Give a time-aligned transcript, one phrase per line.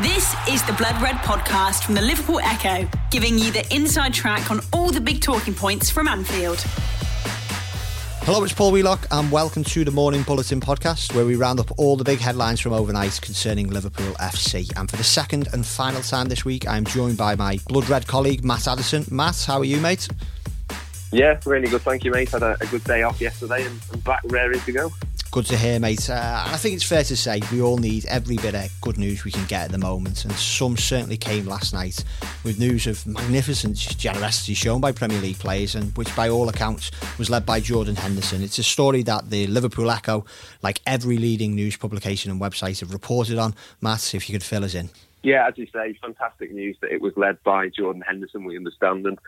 [0.00, 4.50] This is the Blood Red podcast from the Liverpool Echo, giving you the inside track
[4.50, 6.60] on all the big talking points from Anfield.
[8.24, 11.78] Hello, it's Paul Wheelock, and welcome to the Morning Bulletin podcast, where we round up
[11.78, 14.72] all the big headlines from overnight concerning Liverpool FC.
[14.78, 18.06] And for the second and final time this week, I'm joined by my blood red
[18.06, 19.04] colleague, Matt Addison.
[19.10, 20.08] Matt, how are you, mate?
[21.12, 21.82] Yeah, really good.
[21.82, 22.30] Thank you, mate.
[22.30, 24.90] Had a, a good day off yesterday and, and back ready to go.
[25.30, 26.10] Good to hear, mate.
[26.10, 29.24] Uh, I think it's fair to say we all need every bit of good news
[29.24, 32.04] we can get at the moment, and some certainly came last night
[32.44, 36.90] with news of magnificent generosity shown by Premier League players, and which, by all accounts,
[37.18, 38.42] was led by Jordan Henderson.
[38.42, 40.24] It's a story that the Liverpool Echo,
[40.62, 43.54] like every leading news publication and website, have reported on.
[43.80, 44.90] Matt, if you could fill us in.
[45.22, 48.44] Yeah, as you say, fantastic news that it was led by Jordan Henderson.
[48.44, 49.18] We understand, and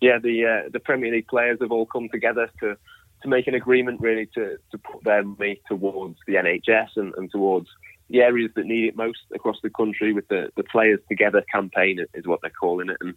[0.00, 2.76] yeah, the uh, the Premier League players have all come together to
[3.22, 7.30] to make an agreement really to, to put their money towards the NHS and, and
[7.30, 7.68] towards
[8.08, 12.04] the areas that need it most across the country with the, the Players Together campaign
[12.14, 12.96] is what they're calling it.
[13.00, 13.14] And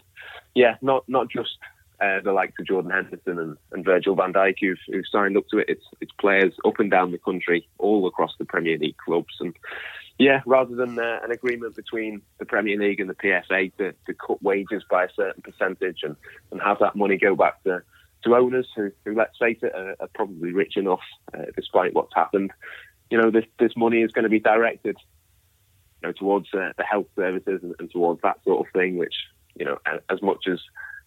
[0.55, 1.57] yeah, not not just
[1.99, 5.47] uh, the likes of Jordan Henderson and, and Virgil van Dijk who've, who've signed up
[5.49, 5.69] to it.
[5.69, 9.35] It's it's players up and down the country, all across the Premier League clubs.
[9.39, 9.55] And
[10.19, 14.13] yeah, rather than uh, an agreement between the Premier League and the PFA to, to
[14.13, 16.15] cut wages by a certain percentage and,
[16.51, 17.81] and have that money go back to
[18.23, 21.01] to owners who, who let's face it, are, are probably rich enough,
[21.33, 22.51] uh, despite what's happened.
[23.09, 24.97] You know, this this money is going to be directed,
[26.01, 28.97] you know, towards uh, the health services and, and, towards that sort of thing.
[28.97, 29.15] Which,
[29.55, 29.77] you know,
[30.09, 30.59] as much as,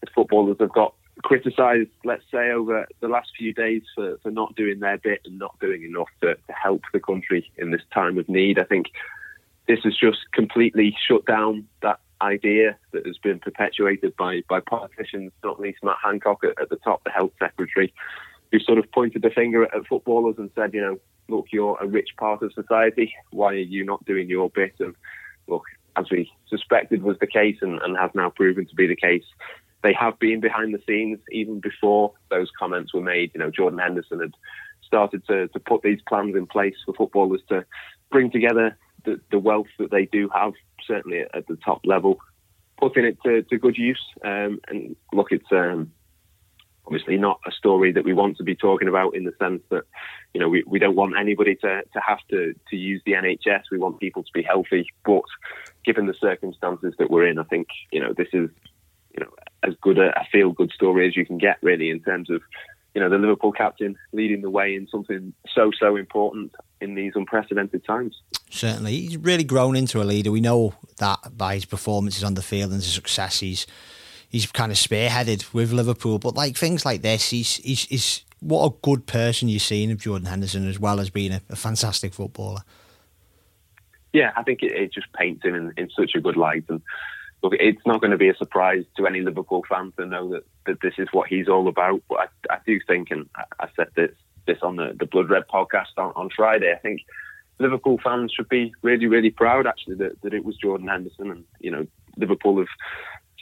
[0.02, 4.54] as footballers have got criticised, let's say, over the last few days for, for not
[4.54, 8.18] doing their bit and not doing enough to, to help the country in this time
[8.18, 8.86] of need, I think
[9.66, 15.32] this has just completely shut down that idea that has been perpetuated by, by politicians,
[15.44, 17.92] not least Matt Hancock at, at the top, the health secretary,
[18.52, 21.76] who sort of pointed the finger at, at footballers and said, you know, look, you're
[21.80, 23.12] a rich part of society.
[23.30, 24.74] Why are you not doing your bit?
[24.78, 24.94] And
[25.48, 25.64] look,
[25.96, 29.24] as we suspected was the case and, and has now proven to be the case,
[29.86, 33.30] they have been behind the scenes even before those comments were made.
[33.32, 34.34] You know, Jordan Henderson had
[34.84, 37.64] started to, to put these plans in place for footballers to
[38.10, 40.54] bring together the, the wealth that they do have,
[40.84, 42.18] certainly at the top level,
[42.78, 44.04] putting it to, to good use.
[44.24, 45.92] Um, and look, it's um,
[46.84, 49.84] obviously not a story that we want to be talking about in the sense that,
[50.34, 53.62] you know, we, we don't want anybody to, to have to, to use the NHS.
[53.70, 54.88] We want people to be healthy.
[55.04, 55.22] But
[55.84, 58.50] given the circumstances that we're in, I think, you know, this is,
[59.16, 59.30] you know,
[59.62, 62.42] as good a, a feel good story as you can get, really, in terms of
[62.96, 67.12] you know, the Liverpool captain leading the way in something so, so important in these
[67.14, 68.22] unprecedented times.
[68.48, 68.96] Certainly.
[68.96, 70.32] He's really grown into a leader.
[70.32, 73.40] We know that by his performances on the field and his success.
[73.40, 73.66] He's
[74.30, 76.18] he's kind of spearheaded with Liverpool.
[76.18, 79.98] But like things like this, he's he's, he's what a good person you've seen of
[79.98, 82.62] Jordan Henderson as well as being a, a fantastic footballer.
[84.14, 86.80] Yeah, I think it, it just paints him in, in such a good light and
[87.50, 90.44] look, it's not going to be a surprise to any Liverpool fan to know that,
[90.66, 92.02] that this is what he's all about.
[92.08, 92.18] But
[92.50, 93.28] I, I do think, and
[93.60, 94.10] I said this
[94.46, 97.00] this on the, the Blood Red podcast on, on Friday, I think
[97.58, 101.32] Liverpool fans should be really, really proud actually that, that it was Jordan Henderson.
[101.32, 101.86] And, you know,
[102.16, 102.68] Liverpool have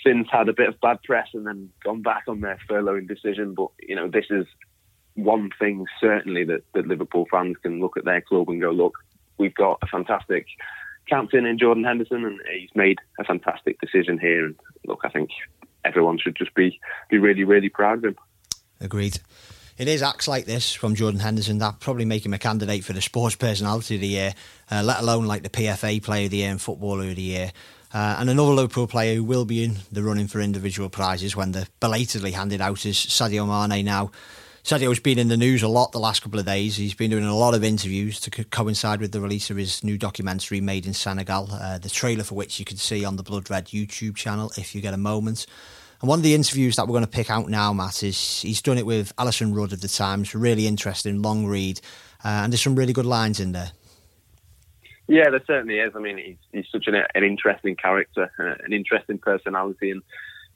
[0.03, 3.55] since had a bit of bad press and then gone back on their furloughing decision.
[3.55, 4.47] But, you know, this is
[5.15, 8.97] one thing certainly that, that Liverpool fans can look at their club and go, look,
[9.37, 10.47] we've got a fantastic
[11.09, 14.47] captain in Jordan Henderson, and he's made a fantastic decision here.
[14.47, 14.57] And
[14.87, 15.31] look, I think
[15.85, 18.17] everyone should just be be really, really proud of him.
[18.81, 19.21] Agreed.
[19.77, 22.93] It is acts like this from Jordan Henderson that probably make him a candidate for
[22.93, 24.35] the Sports Personality of the Year,
[24.71, 27.53] uh, let alone like the PFA Player of the Year and Footballer of the Year.
[27.93, 31.53] Uh, and another Liverpool player who will be in the running for individual prizes when
[31.53, 34.13] they're belatedly handed out is Sadio Mane now.
[34.65, 36.75] Sadio's been in the news a lot the last couple of days.
[36.77, 39.85] He's been doing a lot of interviews to co- coincide with the release of his
[39.85, 43.23] new documentary, Made in Senegal, uh, the trailer for which you can see on the
[43.23, 45.45] Blood Red YouTube channel if you get a moment.
[46.01, 48.63] And one of the interviews that we're going to pick out now, Matt, is he's
[48.63, 50.35] done it with Alyson Rudd of The Times.
[50.35, 51.83] Really interesting, long read.
[52.25, 53.73] Uh, and there's some really good lines in there.
[55.09, 55.93] Yeah, there certainly is.
[55.95, 59.91] I mean, he's, he's such an, an interesting character, uh, an interesting personality.
[59.91, 60.01] And,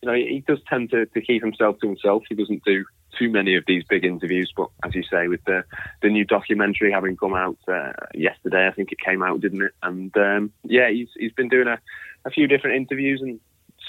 [0.00, 2.22] you know, he, he does tend to, to keep himself to himself.
[2.26, 5.64] He doesn't do too many of these big interviews, but as you say, with the
[6.02, 9.72] the new documentary having come out uh, yesterday, I think it came out, didn't it?
[9.82, 11.78] And um, yeah, he's he's been doing a,
[12.24, 13.40] a few different interviews and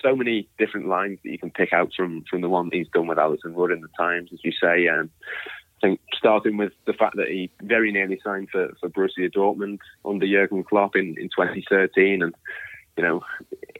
[0.01, 3.07] so many different lines that you can pick out from from the one he's done
[3.07, 4.87] with Alyson Rudd in the Times, as you say.
[4.87, 5.09] Um,
[5.81, 9.79] I think starting with the fact that he very nearly signed for, for Borussia Dortmund
[10.03, 12.35] under Jurgen Klopp in, in 2013, and
[12.97, 13.21] you know,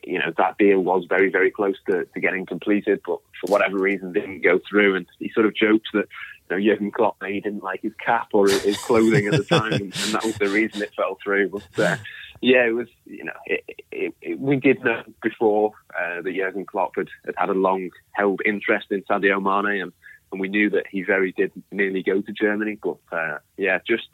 [0.10, 3.78] you know that deal was very, very close to, to getting completed, but for whatever
[3.78, 4.96] reason didn't go through.
[4.96, 6.08] And he sort of jokes that
[6.50, 9.74] you know Jurgen Klopp he didn't like his cap or his clothing at the time,
[9.74, 11.50] and, and, that was the reason it fell through.
[11.50, 11.98] But uh,
[12.42, 12.88] Yeah, it was.
[13.06, 17.36] You know, it, it, it, we did know before uh, that Jurgen Klopp had, had
[17.38, 19.92] had a long held interest in Sadio Mane, and,
[20.32, 22.80] and we knew that he very did nearly go to Germany.
[22.82, 24.08] But uh, yeah, just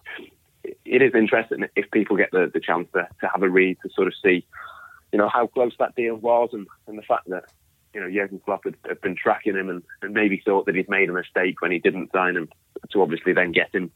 [0.63, 3.89] it is interesting if people get the, the chance to, to have a read to
[3.93, 4.45] sort of see,
[5.15, 7.45] you know, how close that deal was, and, and the fact that
[7.93, 10.89] you know Jurgen Klopp had, had been tracking him and, and maybe thought that he'd
[10.89, 12.49] made a mistake when he didn't sign him
[12.91, 13.93] to obviously then get him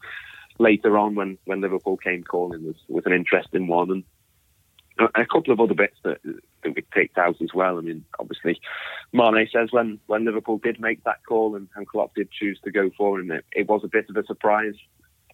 [0.59, 3.91] later on when, when Liverpool came calling was, was an interesting one.
[3.91, 4.03] And
[5.13, 7.77] a couple of other bits that, that we picked out as well.
[7.77, 8.61] I mean, obviously,
[9.11, 12.71] Mane says when, when Liverpool did make that call and, and Klopp did choose to
[12.71, 14.75] go for him, it, it was a bit of a surprise.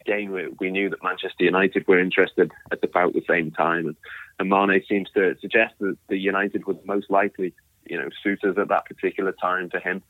[0.06, 3.96] Again, we, we, knew that Manchester United were interested at about the same time, and,
[4.40, 7.54] and Mane seems to suggest that the United was most likely,
[7.86, 10.04] you know, suitors at that particular time for him.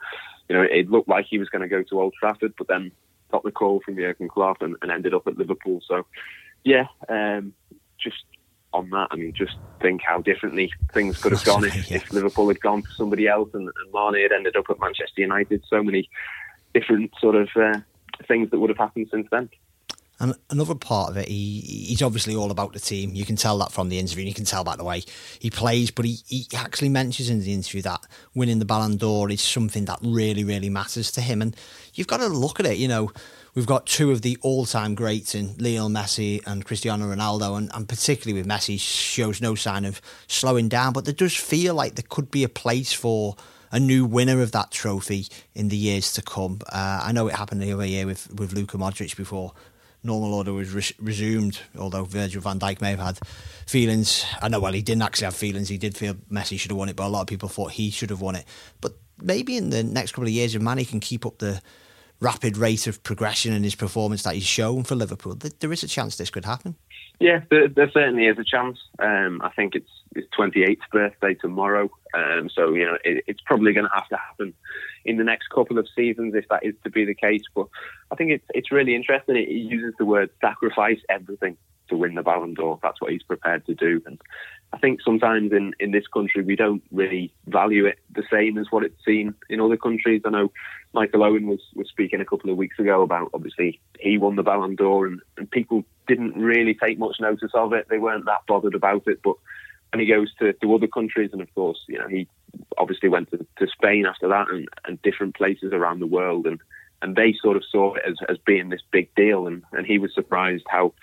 [0.50, 2.92] You know, it looked like he was going to go to Old Trafford, but then
[3.32, 5.82] got the call from Jurgen Klopp and, and ended up at Liverpool.
[5.88, 6.06] So,
[6.64, 7.54] yeah, um,
[7.98, 8.24] just
[8.74, 11.98] on that, I mean, just think how differently things could have gone if, yeah.
[11.98, 15.22] if Liverpool had gone for somebody else and, and Mane had ended up at Manchester
[15.22, 15.64] United.
[15.68, 16.10] So many
[16.74, 17.80] different sort of uh,
[18.28, 19.50] things that would have happened since then.
[20.20, 23.14] And another part of it, he he's obviously all about the team.
[23.14, 24.26] You can tell that from the interview.
[24.26, 25.04] You can tell by the way
[25.40, 25.92] he plays.
[25.92, 28.02] But he, he actually mentions in the interview that
[28.34, 31.42] winning the Ballon d'Or is something that really, really matters to him.
[31.42, 31.56] And
[31.94, 32.78] you've got to look at it.
[32.78, 33.12] You know,
[33.56, 37.90] we've got two of the all-time greats in Lionel Messi and Cristiano Ronaldo, and, and
[37.90, 40.94] particularly with Messi, shows no sign of slowing down.
[40.94, 43.36] But there does feel like there could be a place for
[43.72, 46.60] a new winner of that trophy in the years to come.
[46.70, 49.52] Uh, I know it happened the other year with with Luka Modric before
[50.06, 53.20] normal order was res- resumed, although Virgil van Dijk may have had
[53.66, 54.26] feelings.
[54.42, 55.70] I know, well, he didn't actually have feelings.
[55.70, 57.90] He did feel Messi should have won it, but a lot of people thought he
[57.90, 58.46] should have won it.
[58.82, 61.62] But maybe in the next couple of years, if Mane can keep up the
[62.22, 65.88] rapid rate of progression in his performance that he's shown for Liverpool, there is a
[65.88, 66.76] chance this could happen.
[67.20, 68.78] Yeah, there, there certainly is a chance.
[69.00, 73.74] Um, I think it's his 28th birthday tomorrow, um, so you know it, it's probably
[73.74, 74.54] going to have to happen
[75.04, 77.44] in the next couple of seasons if that is to be the case.
[77.54, 77.68] But
[78.12, 79.36] I think it's it's really interesting.
[79.36, 81.58] He uses the word sacrifice everything
[81.90, 82.80] to win the Ballon d'Or.
[82.82, 84.02] That's what he's prepared to do.
[84.06, 84.20] And
[84.74, 88.68] I think sometimes in, in this country we don't really value it the same as
[88.72, 90.22] what it's seen in other countries.
[90.26, 90.52] I know
[90.94, 94.44] Michael Owen was, was speaking a couple of weeks ago about obviously he won the
[94.44, 97.88] Ballon d'Or and, and people didn't really take much notice of it.
[97.90, 99.20] They weren't that bothered about it.
[99.24, 99.36] But
[99.96, 102.28] when he goes to, to other countries and of course, you know, he
[102.78, 106.60] obviously went to, to Spain after that and, and different places around the world and
[107.02, 109.98] and they sort of saw it as, as being this big deal and, and he
[109.98, 110.94] was surprised how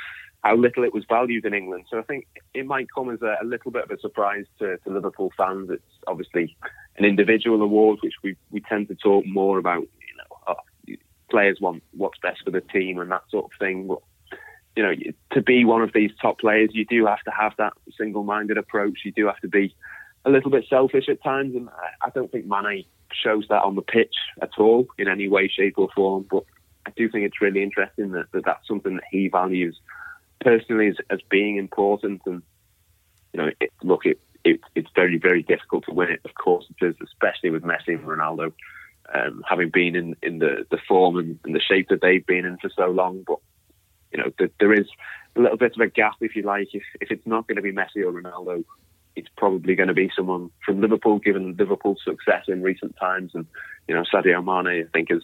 [0.45, 1.87] how little it was valued in England.
[1.89, 4.77] So I think it might come as a, a little bit of a surprise to,
[4.77, 5.71] to, Liverpool fans.
[5.71, 6.55] It's obviously
[6.99, 9.83] an individual award, which we, we tend to talk more about.
[9.83, 10.95] You know, oh,
[11.31, 13.87] players want what's best for the team and that sort of thing.
[13.87, 14.01] But
[14.77, 14.95] you know,
[15.33, 19.01] to be one of these top players, you do have to have that single-minded approach.
[19.05, 19.75] You do have to be
[20.25, 21.69] a little bit selfish at times, and
[22.01, 25.75] I, don't think Mane shows that on the pitch at all in any way, shape,
[25.77, 26.27] or form.
[26.31, 26.45] But
[26.87, 29.79] I do think it's really interesting that, that that's something that he values
[30.41, 32.23] personally as, as being important.
[32.27, 32.43] And
[33.33, 36.21] you know, it, look, it, it, it's very, very difficult to win it.
[36.25, 38.53] Of course, it is, especially with Messi and Ronaldo,
[39.13, 42.45] um, having been in, in the, the form and, and, the shape that they've been
[42.45, 43.25] in for so long.
[43.27, 43.39] But
[44.13, 44.87] you know, the, there is
[45.37, 46.69] a little bit of a gap, if you like.
[46.73, 48.65] If if it's not going to be Messi or Ronaldo,
[49.17, 53.33] it's probably going to be someone from Liverpool, given Liverpool's success in recent times.
[53.35, 53.47] And
[53.89, 55.23] you know, Sadio Mane, I think, has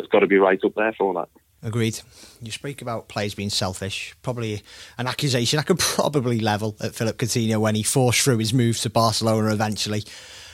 [0.00, 1.28] has got to be right up there for that.
[1.62, 2.00] Agreed.
[2.40, 4.14] You speak about players being selfish.
[4.22, 4.62] Probably
[4.98, 8.78] an accusation I could probably level at Philippe Coutinho when he forced through his move
[8.80, 10.04] to Barcelona eventually.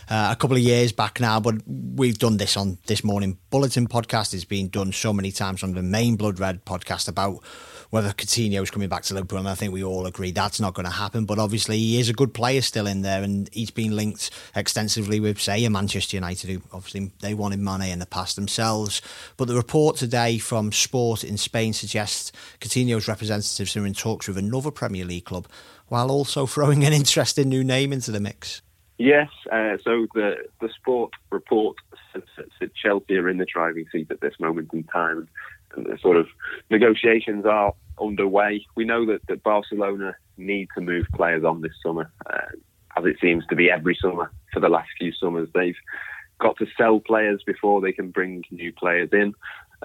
[0.08, 3.86] Uh, a couple of years back now, but we've done this on this morning bulletin
[3.86, 4.34] podcast.
[4.34, 7.42] It's been done so many times on the main Blood Red podcast about
[7.90, 10.74] whether Coutinho is coming back to Liverpool, and I think we all agree that's not
[10.74, 11.26] going to happen.
[11.26, 15.20] But obviously, he is a good player still in there, and he's been linked extensively
[15.20, 19.02] with, say, Manchester United, who obviously they wanted Mane in the past themselves.
[19.36, 24.38] But the report today from Sport in Spain suggests Coutinho's representatives are in talks with
[24.38, 25.46] another Premier League club,
[25.88, 28.62] while also throwing an interesting new name into the mix.
[29.04, 31.76] Yes, uh, so the the sport report
[32.12, 32.22] says
[32.60, 35.28] that Chelsea are in the driving seat at this moment in time,
[35.74, 36.28] and the sort of
[36.70, 38.64] negotiations are underway.
[38.76, 42.54] We know that, that Barcelona need to move players on this summer, uh,
[42.96, 45.48] as it seems to be every summer for the last few summers.
[45.52, 45.74] They've
[46.38, 49.34] got to sell players before they can bring new players in.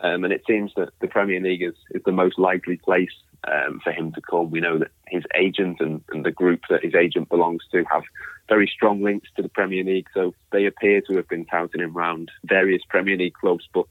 [0.03, 3.11] Um, and it seems that the Premier League is, is the most likely place
[3.47, 4.51] um, for him to come.
[4.51, 8.03] We know that his agent and, and, the group that his agent belongs to have
[8.49, 11.97] very strong links to the Premier League, so they appear to have been touting him
[11.97, 13.67] around various Premier League clubs.
[13.73, 13.85] But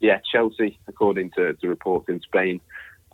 [0.00, 2.60] yeah, Chelsea, according to, to reports in Spain,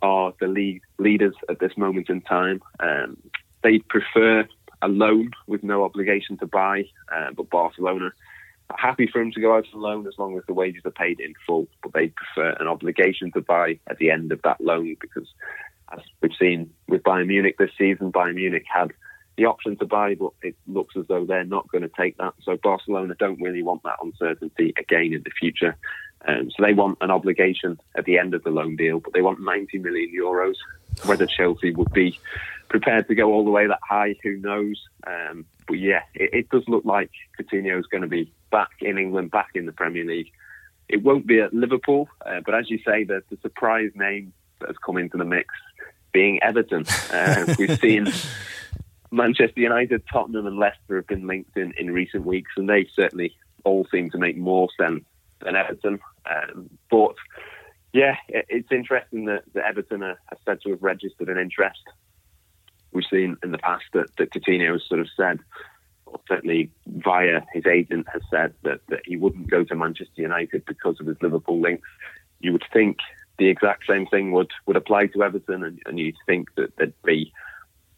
[0.01, 2.61] are the league leaders at this moment in time.
[2.79, 3.17] Um,
[3.63, 4.47] they prefer
[4.81, 8.11] a loan with no obligation to buy, uh, but Barcelona
[8.77, 11.19] happy for him to go out on loan as long as the wages are paid
[11.19, 11.67] in full.
[11.81, 15.27] But they prefer an obligation to buy at the end of that loan because,
[15.91, 18.91] as we've seen with Bayern Munich this season, Bayern Munich had
[19.37, 22.33] the option to buy, but it looks as though they're not going to take that.
[22.43, 25.77] So Barcelona don't really want that uncertainty again in the future.
[26.27, 29.21] Um, so they want an obligation at the end of the loan deal, but they
[29.21, 30.55] want 90 million euros.
[31.05, 32.19] Whether Chelsea would be
[32.67, 34.83] prepared to go all the way that high, who knows?
[35.07, 38.97] Um, but yeah, it, it, does look like Coutinho is going to be back in
[38.97, 40.31] England, back in the Premier League.
[40.89, 44.69] It won't be at Liverpool, uh, but as you say, the, the surprise name that
[44.69, 45.53] has come into the mix
[46.11, 46.85] being Everton.
[47.13, 48.11] Uh, we've seen
[49.11, 53.35] Manchester United, Tottenham, and Leicester have been linked in, in recent weeks, and they certainly
[53.63, 55.03] all seem to make more sense
[55.41, 55.99] than Everton.
[56.25, 57.13] Um, but
[57.93, 61.83] yeah, it, it's interesting that, that Everton are, are, said to have registered an interest.
[62.91, 65.39] We've seen in the past that, that Coutinho has sort of said,
[66.05, 70.65] or certainly via his agent has said that, that he wouldn't go to Manchester United
[70.65, 71.87] because of his Liverpool links.
[72.39, 72.97] You would think
[73.37, 77.01] the exact same thing would, would apply to Everton, and, and you'd think that there'd
[77.03, 77.31] be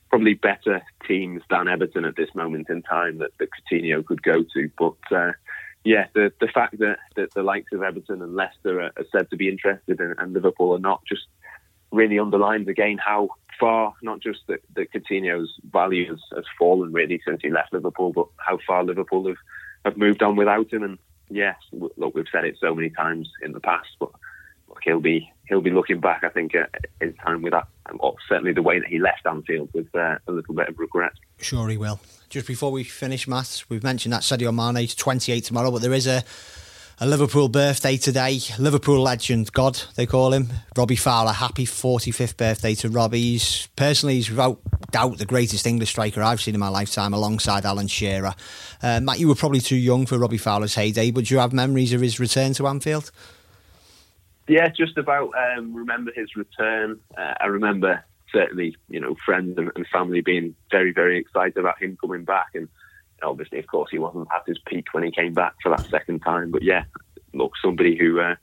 [0.09, 4.43] probably better teams than Everton at this moment in time that, that Coutinho could go
[4.53, 4.69] to.
[4.77, 5.31] But uh,
[5.85, 9.29] yeah, the the fact that, that the likes of Everton and Leicester are, are said
[9.29, 11.27] to be interested in, and Liverpool are not just
[11.91, 13.29] really underlines again how
[13.59, 18.11] far not just that, that Coutinho's value has, has, fallen really since he left Liverpool,
[18.11, 19.37] but how far Liverpool have,
[19.85, 20.83] have moved on without him.
[20.83, 20.97] And
[21.29, 24.11] yes, look, we've said it so many times in the past, but
[24.67, 26.23] look, he'll be he'll be looking back.
[26.23, 27.67] I think at his time with that,
[27.99, 31.13] or certainly the way that he left Anfield with uh, a little bit of regret.
[31.39, 31.99] Sure, he will
[32.31, 35.93] just before we finish, Matt, we've mentioned that Sadio Mane is 28 tomorrow, but there
[35.93, 36.23] is a
[36.99, 38.39] a Liverpool birthday today.
[38.59, 40.49] Liverpool legend, God, they call him.
[40.75, 43.21] Robbie Fowler, happy 45th birthday to Robbie.
[43.21, 44.59] He's, personally, he's without
[44.91, 48.35] doubt the greatest English striker I've seen in my lifetime, alongside Alan Shearer.
[48.83, 51.53] Uh, Matt, you were probably too young for Robbie Fowler's heyday, but do you have
[51.53, 53.11] memories of his return to Anfield?
[54.47, 56.99] Yeah, just about um, remember his return.
[57.17, 61.81] Uh, I remember certainly, you know, friends and, and, family being very, very excited about
[61.81, 62.47] him coming back.
[62.53, 62.67] And
[63.23, 66.19] obviously, of course, he wasn't at his peak when he came back for that second
[66.19, 66.51] time.
[66.51, 66.83] But yeah,
[67.33, 68.35] look, somebody who uh,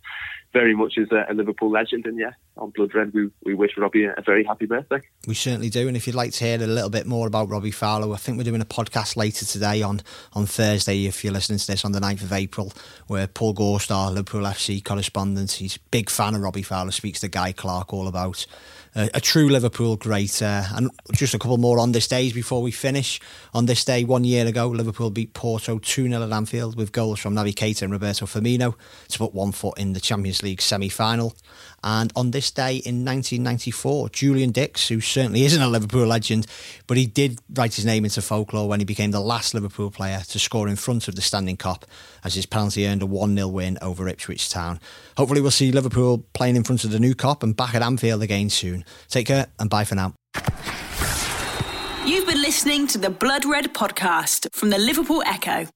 [0.52, 2.06] very much is a, a, Liverpool legend.
[2.06, 5.00] And yeah, on Blood Red, we, we wish Robbie a, very happy birthday.
[5.26, 5.88] We certainly do.
[5.88, 8.38] And if you'd like to hear a little bit more about Robbie Fowler, I think
[8.38, 10.00] we're doing a podcast later today on,
[10.32, 12.73] on Thursday, if you're listening to this on the 9th of April,
[13.06, 17.28] where Paul Gorstar, Liverpool FC correspondent, he's a big fan of Robbie Fowler, speaks to
[17.28, 18.47] Guy Clark all about
[18.95, 20.42] a, a true Liverpool great.
[20.42, 23.21] And just a couple more on this day before we finish.
[23.54, 27.21] On this day, one year ago, Liverpool beat Porto 2 0 at Anfield with goals
[27.21, 28.75] from Naby Keita and Roberto Firmino
[29.09, 31.35] to put one foot in the Champions League semi final.
[31.82, 36.47] And on this day in 1994, Julian Dicks, who certainly isn't a Liverpool legend,
[36.87, 40.20] but he did write his name into folklore when he became the last Liverpool player
[40.28, 41.85] to score in front of the standing Kop
[42.25, 44.80] as his penalty earned a 1 0 win over Ipswich Town.
[45.16, 48.23] Hopefully, we'll see Liverpool playing in front of the new Kop and back at Anfield
[48.23, 48.85] again soon.
[49.08, 50.14] Take care and bye for now.
[52.04, 55.68] You've been listening to the Blood Red podcast from the Liverpool Echo.